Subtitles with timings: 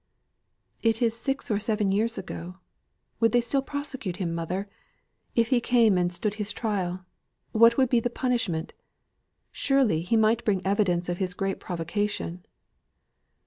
[0.81, 2.55] "It is six or seven years ago
[3.19, 4.67] would they still prosecute him, mother.
[5.35, 7.05] If he came and stood his trial,
[7.51, 8.73] what would be the punishment?
[9.51, 12.43] Surely, he might bring evidence of his great provocation."